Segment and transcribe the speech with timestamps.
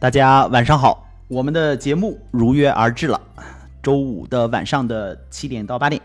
[0.00, 3.20] 大家晚上好，我们的节目如约而至了。
[3.82, 6.00] 周五的晚上的七点到八点，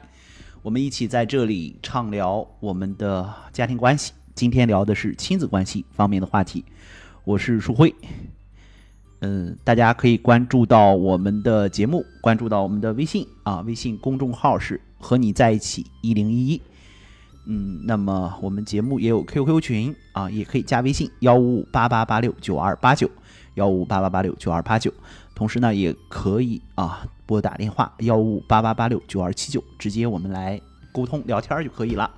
[0.64, 4.14] 我们一起在这里畅聊我们的家庭关系。
[4.34, 6.66] 今天聊的是亲子关系方面的话题。
[7.24, 7.93] 我是舒辉，
[9.20, 16.60] 嗯，大家可以关注到我们的节目，关注到我们的微信啊，微信公众号是和你在一起一零一一。
[17.46, 23.07] 嗯，那么我们节目也有 QQ 群啊，也可以加微信幺五五八八八六九二八九
[23.56, 24.92] 幺五八八八六九二八九，
[25.36, 30.60] 同时呢也可以啊拨打电话幺五八八八六九二七九，直接我们来
[30.92, 32.09] 沟通聊天就可以了。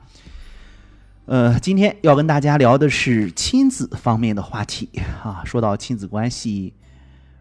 [1.25, 4.89] 呃，今天要跟大家聊的是亲子方面的话题
[5.23, 5.41] 啊。
[5.43, 6.71] 说到亲子关系，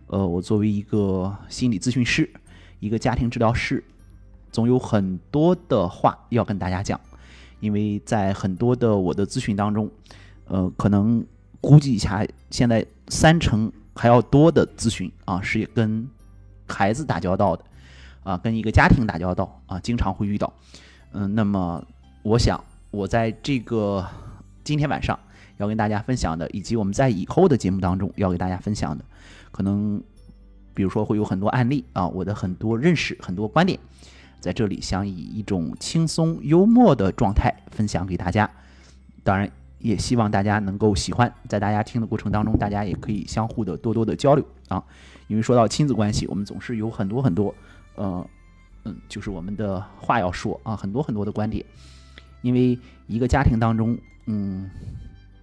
[0.06, 2.30] 呃，我作为一个心理咨询师，
[2.80, 3.84] 一个家庭治疗师，
[4.50, 6.98] 总有很多的话要跟大家讲。
[7.60, 9.90] 因为在很多的我的咨询当中，
[10.48, 11.24] 呃，可能
[11.60, 16.08] 估计一下，现在三成还要多的咨询啊，是跟
[16.68, 17.64] 孩子打交道的，
[18.22, 20.52] 啊，跟一个家庭打交道啊，经常会遇到。
[21.12, 21.84] 嗯，那么
[22.22, 24.04] 我想，我在这个
[24.64, 25.18] 今天晚上
[25.58, 29.04] 要跟大家分享的，以及我们在以后的节目当中要给大家分享的，
[29.52, 30.02] 可能
[30.74, 33.78] 比如说会有很多案例啊，我的很多认识，很多观点。
[34.40, 38.50] 在这里想以一种轻松幽默的状态分享给大家，
[39.22, 39.50] 当然
[39.84, 41.30] 也希望大家能够喜欢。
[41.46, 44.82] 在大家听的过程当中，大家也可以相互的多多的交流啊。
[45.28, 47.54] 因为说到亲子关系，我们总是有很多很多，
[47.94, 48.26] 呃，
[48.84, 51.62] 嗯，就是我们的话要说啊，很多很多的观点。
[52.40, 54.70] 因为一个家庭当中，嗯，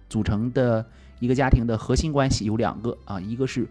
[0.08, 0.84] 组成的
[1.20, 3.68] 一个家庭的核心关系有两个啊，一个是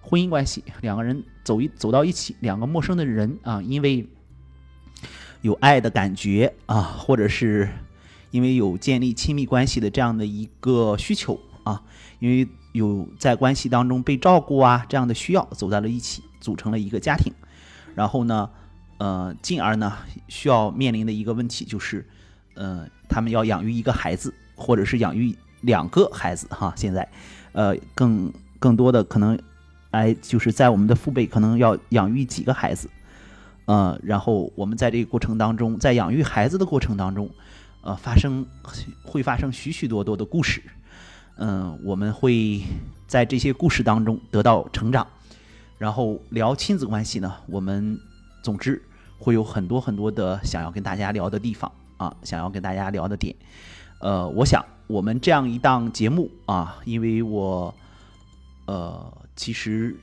[0.00, 4.04] 婚姻关系，两个人走一走到一起，两个陌生的人啊，因为
[5.42, 7.68] 有爱的感觉啊，或者是
[8.30, 11.82] 因为有建立亲密关系的这样的一个需求啊，
[12.18, 17.32] 因为有在关系当中被照顾啊这样的需要，走在了一起，组成了一个家庭。
[17.94, 18.48] 然后呢，
[18.98, 19.92] 呃，进而呢
[20.28, 22.06] 需要面临的一个问题就是，
[22.54, 26.72] 呃，他们要养育一个孩子，或者是养育两个孩子哈。
[26.76, 27.08] 现在，
[27.52, 29.36] 呃，更更多的可能，
[29.90, 32.88] 哎，就是在我们的父辈可能要养育几个孩子。
[33.64, 37.28] 呃，然后我们在这个过程当中，在养育孩子的过程当中，
[37.82, 38.44] 呃，发生
[39.02, 40.62] 会发生许许多多的故事，
[41.36, 42.60] 嗯，我们会
[43.06, 45.06] 在这些故事当中得到成长。
[45.78, 47.98] 然后聊亲子关系呢，我们
[48.42, 48.82] 总之
[49.18, 53.34] 会有很多很多的想要跟大家聊的地方啊，想要跟大家聊的点。
[54.00, 57.74] 呃，我想我们这样一档节目啊，因为我
[58.66, 59.96] 呃，其实。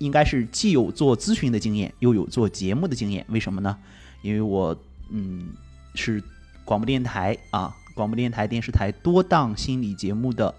[0.00, 3.26] 应该是既有做咨询的经验，又有做节目的经验。
[3.30, 3.76] 为什么呢？
[4.22, 4.72] 因为我
[5.10, 5.48] 嗯
[5.96, 6.22] 是
[6.68, 10.54] 广播电台啊，广播电台、电视台多档心理节目的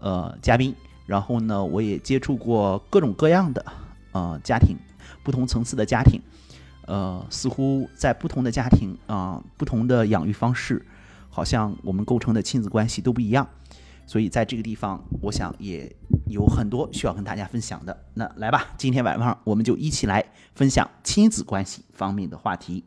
[0.00, 0.74] 呃嘉宾。
[1.06, 3.64] 然后呢，我也接触过各种各样的
[4.10, 4.76] 呃家庭，
[5.22, 6.20] 不同层次的家庭。
[6.86, 10.84] 呃，似乎在不同的家庭啊，不同的养育方式，
[11.30, 13.46] 好像我们构成的亲子关系都不一样。
[14.04, 15.94] 所以在这个地方，我想也
[16.26, 17.96] 有很多需要跟大家分享的。
[18.14, 20.24] 那来吧，今天晚上我们就一起来
[20.56, 22.82] 分享亲子关系方面的话题。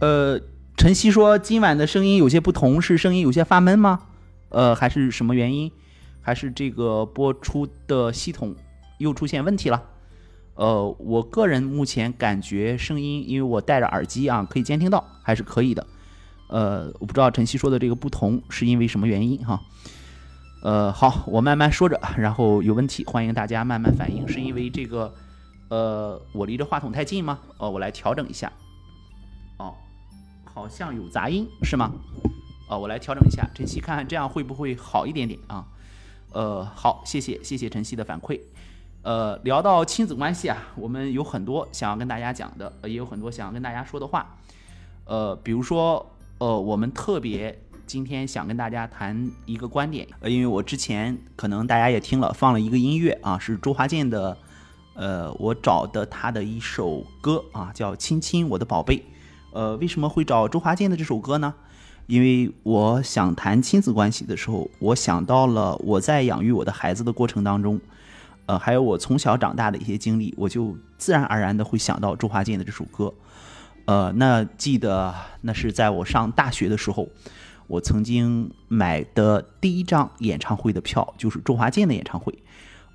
[0.00, 0.40] 呃，
[0.78, 4.00] 晨曦说今晚的声音有些不同，是声音有些发闷吗？
[4.48, 5.70] 呃，还是什么原因？
[6.22, 8.54] 还是这个播出的系统
[8.98, 9.82] 又出现问题了，
[10.54, 15.86] 呃，我个人目前感觉声音，因为我戴着耳机啊，可以监听到，还是可以的。
[16.48, 19.60] 呃，我不知道晨曦说的这个不同是因为什么原因哈。
[20.62, 25.14] 呃，好，我慢慢说着，然后有问题欢迎大家慢慢反映，是因为这个
[25.68, 27.38] 呃我离着话筒太近吗？
[27.58, 28.50] 哦，我来调整一下。
[29.58, 29.74] 哦，
[30.52, 31.92] 好像有杂音是吗？
[32.68, 35.66] 哦，我来调整一下，晨曦看看这样会不会好一点点啊？
[36.32, 38.40] 呃，好，谢谢谢谢晨曦的反馈。
[39.02, 44.36] 呃，聊到亲子关系啊，我们有很多想要跟大家讲的，也有很多想要跟大家说的话。
[45.06, 54.36] 呃，比如说，呃，我们特别今天想跟大家谈一个观点，呃，因为我之前可能大家也听了，放了一个音乐啊，是周华健的，
[54.94, 58.98] 呃，我找的他的一首歌啊，叫《亲亲我的宝贝》。
[59.52, 61.54] 呃，为什么会找周华健的这首歌呢？
[62.06, 67.80] 因为我想谈亲子关系的时候，我想到了我在养育我的孩子的过程当中，
[68.46, 73.12] 呃，还有我从小长大的一些经历，我就自然而然的会想到周华健的这首歌。
[73.84, 77.08] 呃，那记得那是在我上大学的时候，
[77.66, 82.36] 我曾经买的第一张演唱会的票就是周华健的演唱会。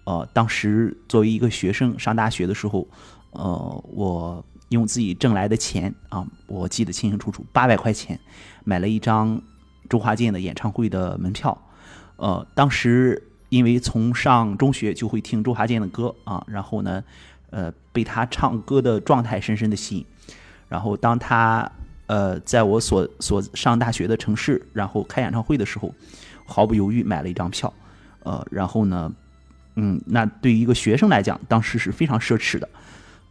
[0.05, 2.87] 呃，当时作为一个学生上大学的时候，
[3.31, 8.19] 呃，我用自己挣来的钱啊，我记得清清楚楚，八百块钱
[8.63, 9.41] 买了一张
[9.89, 11.57] 周华健的演唱会的门票。
[12.17, 17.03] 呃，当时因为从上中学就会听周华健的歌啊，然后呢，
[17.51, 20.05] 呃，被他唱歌的状态深深的吸引。
[20.67, 21.71] 然后当他
[22.07, 25.93] 呃在我所所上大学的城市，然后开演唱会的时候，
[26.45, 27.71] 毫不犹豫买了一张票。
[28.23, 29.13] 呃，然后呢，
[29.75, 32.67] 嗯，那对于一个学生来讲，当时是非常奢侈的。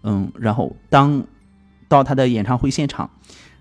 [0.05, 1.27] 嗯，然后当
[1.89, 3.11] 到他的演唱会现场，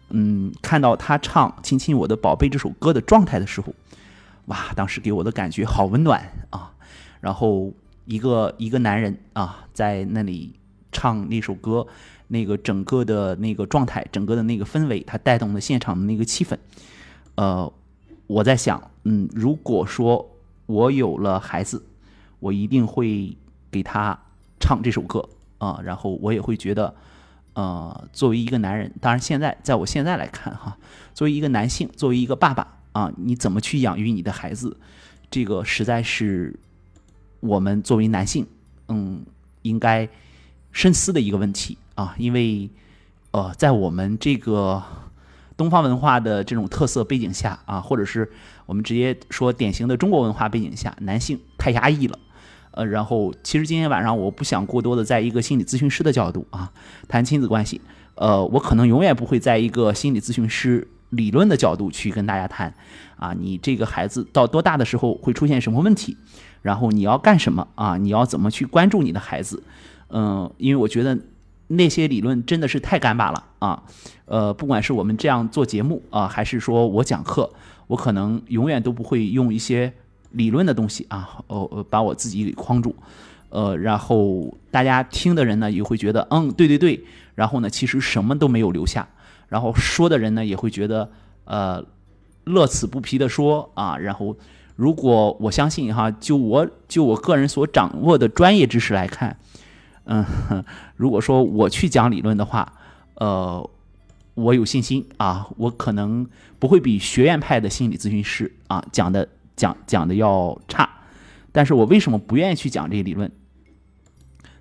[0.09, 3.73] 嗯，看到他唱《亲亲我的宝贝》这首歌的状态的时候。
[4.47, 6.73] 哇，当时给我的感觉好温暖啊！
[7.21, 7.71] 然后
[8.03, 10.53] 一个一个男人啊，在那里
[10.91, 11.87] 唱那首歌，
[12.27, 16.57] 那个整个的那个状态，整个的那个氛围，他带动了现场的那个气氛。
[17.35, 17.71] 呃，
[18.27, 20.29] 我在想，嗯，如果说
[20.65, 21.81] 我有了孩子，
[22.41, 23.37] 我一定会
[23.71, 24.19] 给他
[24.59, 25.29] 唱这首歌
[25.63, 26.93] 啊，然后我也会觉得，
[27.53, 30.77] 呃，作为一个男人，当然现在在我现在来看哈，
[31.13, 32.67] 作为一个男性，作为一个爸爸。
[32.93, 34.77] 啊，你怎么去养育你的孩子？
[35.31, 36.53] 这个实在是
[37.39, 38.45] 我们作为男性，
[38.87, 39.25] 嗯，
[39.63, 40.07] 应该
[40.71, 42.13] 深思的一个问题啊。
[42.19, 42.69] 因为，
[43.31, 44.83] 呃，在我们这个
[45.57, 48.31] 东方文化的这种特色背景下啊，或者是
[48.67, 52.19] 我们直接说典型的中国文化背景下，男性太压抑了。
[52.73, 56.71] 呃，然后其实今天晚上我不想过多的在一个心理咨询师的角度啊
[57.07, 57.81] 谈亲子关系。
[58.15, 60.87] 呃，我可能永远不会在一个心理咨询师。
[61.09, 62.73] 理论的角度去跟大家谈，
[63.17, 66.17] 啊，你这个孩子到多大的时候会出现什么问题？
[66.63, 67.97] 然后你要干什么啊？
[67.97, 69.61] 你要怎么去关注你的孩子？
[70.09, 71.15] 嗯，因为我觉得
[71.67, 73.83] 那些理论真的是太干巴了啊。
[74.25, 77.51] 呃，不管是我们这样做节目啊，还是说我讲课，
[77.85, 79.93] 我可能永远都不会用一些
[80.33, 82.95] 理论的东西啊，哦，把我自己给框住。
[83.49, 87.03] 呃，然后大家听的人呢也会觉得，嗯，对对对。
[87.35, 89.07] 然后呢，其实什么都没有留下。
[89.47, 91.09] 然后说的人呢也会觉得，
[91.45, 91.83] 呃，
[92.43, 93.97] 乐此不疲的说啊。
[93.97, 94.35] 然后，
[94.75, 99.37] 如果我相信哈，就我就我个人所掌握的专业知识来看，
[100.05, 100.25] 嗯，
[100.97, 102.73] 如果说我去讲理论的话，
[103.15, 103.69] 呃，
[104.33, 106.27] 我有信心啊，我可能
[106.57, 110.89] 不会比学院派的心理咨询师啊讲的讲讲的要差。
[111.51, 113.31] 但是我为什么不愿意去讲这些理论？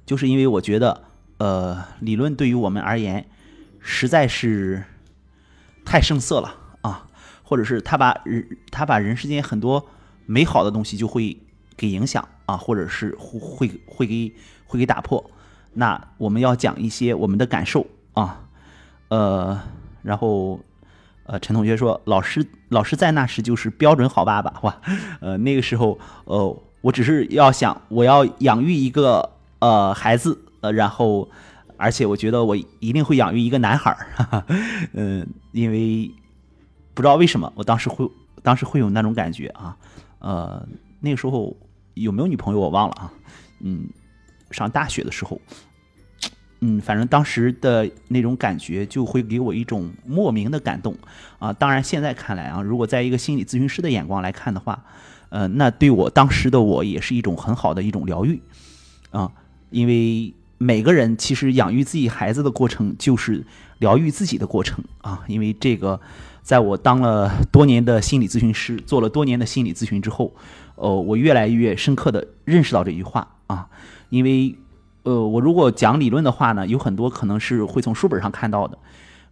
[0.05, 1.05] 就是因为我觉得，
[1.39, 3.27] 呃，理论对于我们而言。
[3.85, 4.85] 实在是
[5.85, 7.09] 太生涩了啊，
[7.43, 9.89] 或者是他把人他把人世间很多
[10.25, 11.37] 美好的东西就会
[11.77, 14.33] 给影响啊，或者是会会会给
[14.67, 15.29] 会给打破。
[15.73, 18.45] 那我们要讲一些我们的感受啊，
[19.09, 19.61] 呃，
[20.03, 20.61] 然后
[21.25, 24.81] 呃，陈同学说，老师老师在那时就是标准好爸爸，哇，
[25.21, 31.29] 呃，那个时候呃，我只是要想我要养育一个呃孩子，呃，然后。
[31.79, 34.45] 而且我觉得我一定会养育一个男孩儿，
[34.93, 36.09] 嗯，因为
[36.95, 38.09] 不知道为什么，我当时会
[38.41, 39.77] 当时会有那种感觉啊，
[40.21, 40.65] 呃，
[41.01, 41.57] 那个时候
[41.95, 43.13] 有没有女朋友我忘了啊，
[43.59, 43.89] 嗯，
[44.53, 45.41] 上大学的时候，
[46.63, 50.97] 嗯，反正当时的那种感觉就会给我一种莫名的感动
[51.39, 51.53] 啊。
[51.53, 54.83] 当然现在看来啊，如果在一个心理咨询师的眼光来看的话，
[55.29, 58.41] 呃，那对我当时的我也是一种很好的一种疗愈
[59.11, 59.31] 啊，
[59.71, 60.35] 因为。
[60.59, 63.45] 每个人其实养育自己孩子的过程，就是
[63.79, 65.25] 疗愈自己的过程啊！
[65.27, 66.01] 因为这个，
[66.41, 70.33] 在我当了多年的心理咨询师，做了多年的心理咨询之后，
[70.77, 73.67] 呃，我越来越深刻的认识到这句话啊！
[74.09, 74.55] 因为，
[75.05, 78.79] 呃，我如果讲理论的话呢，有很多可能是会从书本上看到的，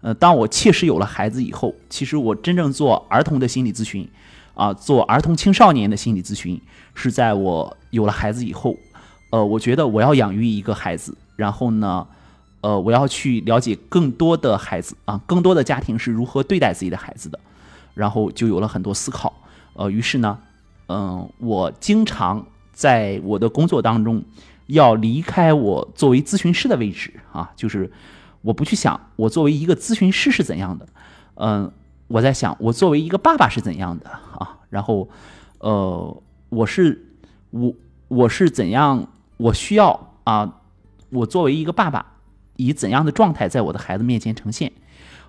[0.00, 4.09] 呃，当我切实有了孩子以后，其实我真正做儿童的心理咨询，
[4.55, 6.61] 啊，做儿童青少年的心理咨询，
[6.95, 8.77] 是在我有了孩子以后。
[9.31, 12.05] 呃，我觉得我要养育一个孩子，然后呢，
[12.62, 17.39] 呃，我要去了解更多的孩子啊，更多的家庭是如何对待自己的孩子的，
[17.95, 19.33] 然后就有了很多思考。
[19.75, 20.37] 呃，于是呢，
[20.89, 24.21] 嗯，我经常在我的工作当中
[24.71, 27.91] 要离开我作为咨询师的位置啊，就是
[28.43, 30.89] 我不去想我作为一个咨询师是怎样的，
[31.35, 31.71] 嗯，
[32.09, 35.09] 我在想我作为一个爸爸是怎样的啊，然后，
[35.59, 37.07] 呃，我是
[37.50, 37.73] 我
[38.09, 39.07] 我是怎样。
[39.41, 40.61] 我需要啊，
[41.09, 42.05] 我作为一个爸爸，
[42.57, 44.71] 以怎样的状态在我的孩子面前呈现？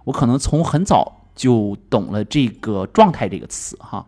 [0.04, 4.06] 我可能从很早就懂了这个“状态”这个词哈，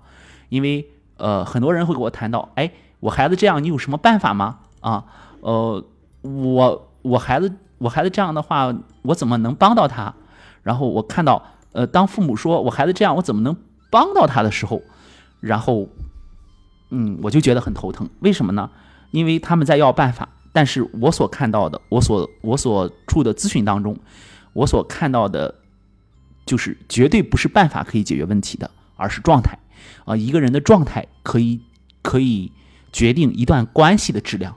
[0.49, 0.85] 因为
[1.15, 4.59] 呃，很多人会给我谈到，哎，我孩子这样，你有什么办法吗？
[4.81, 5.05] 啊，
[5.43, 5.83] 呃，
[6.21, 10.13] 我我孩子我孩子这样的话，我怎么能帮到他？
[10.61, 13.53] 然后我看到，呃，当父母说我孩子这样，我怎么能
[13.91, 14.81] 帮到他的时候，
[15.41, 15.89] 然后，
[16.91, 18.69] 嗯，我就觉得很头疼，为什么呢？
[19.11, 23.99] 因为他们在要办法，但是我所看到的，我所我所处的咨询当中，
[24.53, 25.53] 我所看到的，
[26.45, 29.59] 就是绝对不是办法可以解决问题的，而是状态
[30.05, 31.59] 啊，一个人的状态可以
[32.01, 32.49] 可以
[32.93, 34.55] 决定一段关系的质量。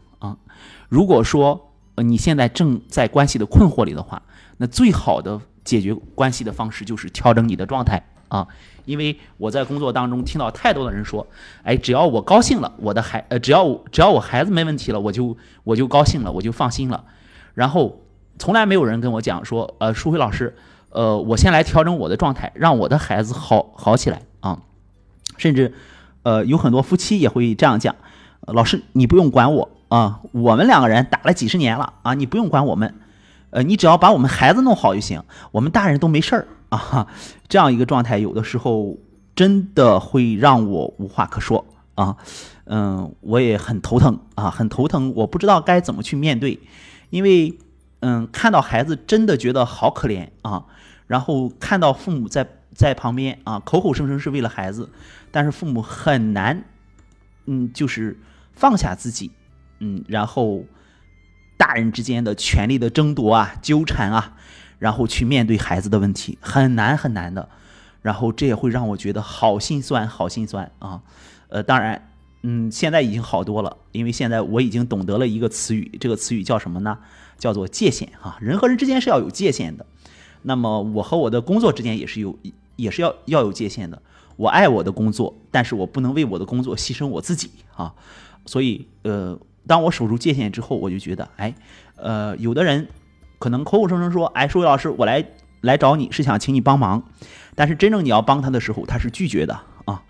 [0.88, 4.22] 如果说呃你现在正在关系的困惑里的话，
[4.58, 8.46] 那最好的解决关系的方式就是调整你的状态啊。
[8.84, 11.26] 因为我在工作当中听到太多的人说，
[11.64, 17.04] 哎，只要我高兴了，我的孩呃，只要只要我孩子没问题了，我就我就高兴了，我就放心了。
[17.54, 18.02] 然后
[18.38, 20.54] 从来没有人跟我讲说，呃，舒辉老师，
[20.90, 24.60] 呃，我先来调整我的状态，让我的孩子好好起来啊。
[25.36, 25.74] 甚至
[26.22, 27.96] 呃，有很多夫妻也会这样讲，
[28.42, 32.94] 老师你不用管我啊，我们两个人打了几十年了啊，你不用管我们，
[33.50, 36.48] 呃，你只要把我们孩子弄好就行，我们大人都没事儿。
[36.68, 37.06] 啊，
[37.48, 38.98] 这样一个状态，有的时候
[39.36, 41.64] 真的会让我无话可说
[41.94, 42.16] 啊。
[42.64, 46.58] 嗯，我也很头疼啊，很头疼，我不知道该怎么去面对，
[47.10, 47.56] 因为
[48.00, 50.64] 嗯，看到孩子真的觉得好可怜啊。
[51.06, 54.90] 然后看到父母在在旁边啊，口口声声是为了孩子，
[55.30, 56.64] 但是父母很难，
[57.44, 58.18] 嗯，就是
[58.52, 59.30] 放下自己，
[59.78, 60.64] 嗯，然后
[61.56, 64.36] 大人之间的权力的争夺啊，纠缠啊。
[64.78, 67.48] 然后去面对孩子的问题很难很难的，
[68.02, 71.00] 然后这也会让我觉得好心酸好心酸啊，
[71.48, 72.10] 呃，当然，
[72.42, 76.98] 嗯，现在已经好多了，因为现在我已经懂得了一个词语，这个词语叫什么呢？
[77.38, 79.86] 叫做界限哈，人和人之间是要有界限的。
[80.42, 82.38] 那么我和我的工作之间也是有，
[82.76, 84.02] 也是要要有界限的。
[84.36, 87.94] 我爱我的工作，但是我不能为我的工作牺牲我自己啊。
[88.44, 91.54] 所以，呃，当我守住界限之后，我就觉得，哎，
[91.96, 92.88] 呃，有的人。
[93.38, 95.22] 可能口口声声说，哎，数学老师，我来
[95.60, 97.02] 来找你是想请你帮忙，
[97.54, 100.02] 但是真正你要帮他的时候，他是拒绝的啊。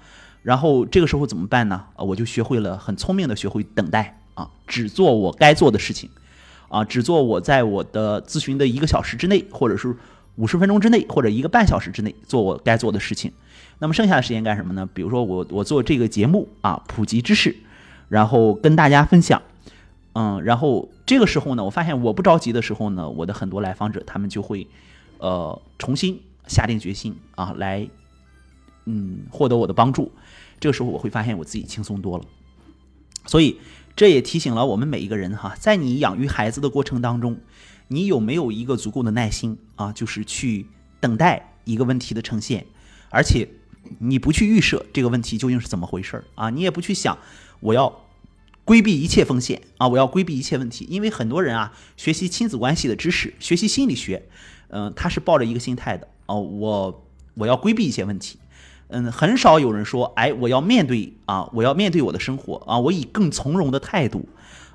[0.45, 1.87] 然后这个时候怎么办呢？
[1.97, 6.09] 啊，我就学会了很聪明的学会等待啊，只做我该做的事情
[6.69, 9.97] 啊，只做我在我的咨询的一个小时之内，或者是
[10.37, 13.33] 五十分钟之内，或者一个半小时之内做我该做的事情。
[13.81, 14.89] 那么剩下的时间干什么呢？
[14.95, 17.57] 比如说我我做这个节目啊，普及知识，
[18.09, 19.43] 然后跟大家分享。
[20.15, 24.67] 嗯，然后这个时候呢，我发现我不着急的时候呢，我的很多来访者他们就会，
[25.19, 27.87] 呃，重新下定决心啊，来，
[28.87, 30.11] 嗯，获得我的帮助。
[30.59, 32.25] 这个时候我会发现我自己轻松多了。
[33.27, 33.59] 所以
[33.95, 37.39] 这也提醒了我们每一个人哈，在你养育孩子的过程当中，
[37.89, 39.93] 你有没有一个足够的耐心啊？
[39.93, 40.67] 就是去
[40.99, 42.65] 等待一个问题的呈现，
[43.11, 43.47] 而且
[43.99, 46.49] 你不去预设这个问题究竟是怎么回事儿啊？
[46.49, 47.19] 你也不去想
[47.61, 48.01] 我要。
[48.65, 49.87] 规避一切风险啊！
[49.87, 54.29] 我要规避一切问题，因为很多人啊，学习亲子关系的知识，学习心理学，
[54.71, 58.41] 嗯，他是抱着一个心态的哦，我我要规避一些问题，
[58.89, 64.29] 嗯，很少有人说，哎，我要面对啊，我要面对我的生活啊，我以更从容的态度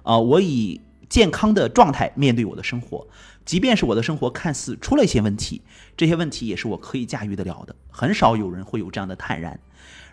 [0.03, 3.05] 啊，我以健康的状态面对我的生活，
[3.43, 5.61] 即便是我的生活看似出了一些问题，
[5.97, 9.59] 这些问题也是我可以驾驭得了的，很少有人会有这样的坦然。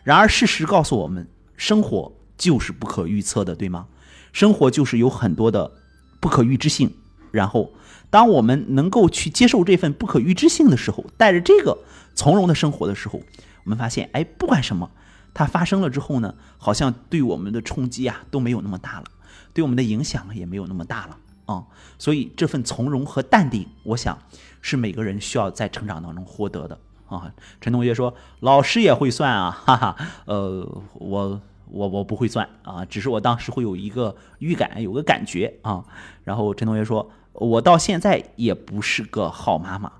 [0.03, 2.13] 然而，事实告诉我们，生活。
[2.39, 3.89] 就是不可预测的，对吗？
[4.33, 5.73] 生活就是有很多的
[6.21, 6.95] 不可预知性。
[7.31, 7.73] 然后，
[8.09, 11.77] 当我们能够去接受这份不可预知性的时候，带着这个
[12.15, 13.21] 从容的生活的时候，
[13.65, 14.91] 我们发现，哎，不管什么，
[15.35, 19.05] 它发生了之后呢，好像对我们的冲击啊都没有那么大了，
[19.53, 21.65] 对我们的影响也没有那么大了啊。
[21.99, 24.19] 所以，这份从容和淡定，我想
[24.63, 26.79] 是每个人需要在成长当中获得的
[27.09, 27.31] 啊。
[27.61, 35.85] 陈同学说：“老师也会算啊，哈哈，呃，我。”我我不会算啊，只是我当时会有一个预感，有个感觉啊。
[36.25, 39.93] 然后陈同学说，我到现在也不是个好妈妈，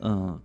[0.00, 0.40] 嗯，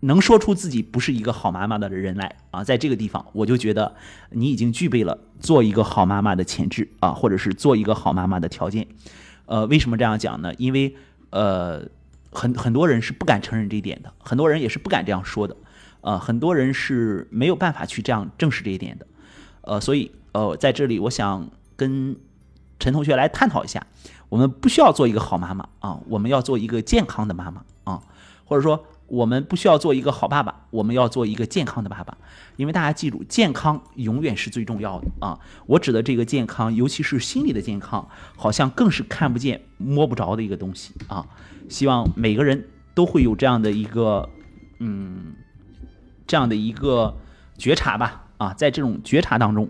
[0.00, 3.94] 能说出自己不是一个好妈妈的人来啊，在这个地方我就觉得
[4.30, 8.86] 你已经具备了做一个好妈妈的潜质啊，或者是做一个好妈妈的条件。
[9.46, 10.52] 呃，为什么这样讲呢？
[10.58, 10.96] 因为
[11.30, 11.88] 呃，
[12.30, 15.56] 很很多人是不敢承认这一点的，很多人也是不敢这样说的。
[16.02, 19.06] 呃，很多人是没有办法去这样正视这一点的，
[19.62, 22.16] 呃，所以呃，在这里我想跟
[22.78, 23.86] 陈同学来探讨一下，
[24.28, 28.02] 我们不需要做一个好妈妈啊，我们要做一个健康的妈妈啊，
[28.44, 32.18] 或者说我们不需要做一个好爸爸，我们要做一个健康的爸爸，
[32.56, 35.38] 因为大家记住，健康永远是最重要的啊。
[35.66, 41.24] 我指的这个健康，尤其是心理的健康，好像更是看不见摸不着的一个东西啊。
[41.68, 44.28] 希望每个人都会有这样的一个
[44.80, 45.34] 嗯。
[46.32, 47.14] 这样的一个
[47.58, 49.68] 觉察吧，啊，在这种觉察当中，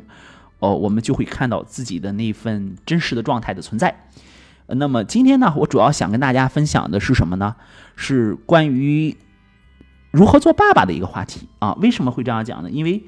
[0.61, 4.07] 哦，我们就会看到自己的那份真实的状态的存在。
[4.69, 7.57] 那么今天呢，我主要想跟大家分享的是什么呢？
[7.97, 9.17] 是关于
[10.13, 11.73] 如何做爸爸的一个话题啊。
[11.81, 12.71] 为什么会这样讲呢？
[12.71, 13.03] 因为，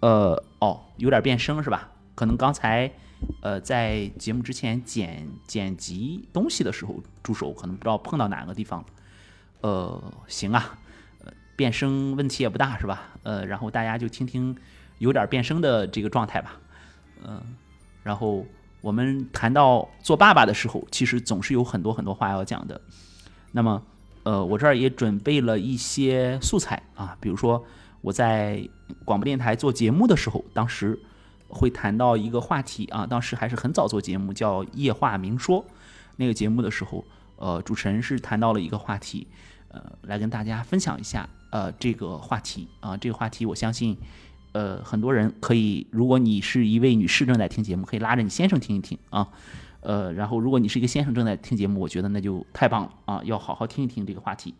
[0.00, 1.88] 呃，哦，有点变声是吧？
[2.14, 2.92] 可能刚才
[3.40, 8.84] 呃，在节目之前剪剪辑东西的时候，助手可能不知道碰到哪个地方，
[9.62, 10.78] 呃，行啊，
[11.58, 13.08] 变声问题也不大是吧？
[13.24, 14.56] 呃，然后大家就听听
[14.98, 16.52] 有点变声的这个状态吧，
[17.26, 17.42] 嗯，
[18.04, 18.46] 然后
[18.80, 22.80] 我们谈到做爸爸的时候，其实总是有很多很多话要讲的，
[23.50, 23.82] 那么，
[24.22, 27.64] 呃，我这儿也准备了一些素材啊，比如说
[28.02, 28.66] 我在
[29.04, 30.96] 广播电台做节目的时候，当时。
[31.50, 35.62] 会谈到一个话题啊，当时还是很早做节目，叫《夜话明说》。
[36.16, 37.02] 那个节目的时候，
[37.36, 39.26] 呃，主持人是谈到了一个话题，
[39.68, 43.96] 呃，来跟大家分享一下，呃，这个话题啊，这个话题我相信，
[44.52, 49.28] 呃，很多人可以，如果你是一位女士正在听节目，可以拉着你先生听一听啊，
[49.80, 54.54] 呃，然后如果你是一个先生正在听节目，我觉得那就太棒了啊，要好好听一听这个话题。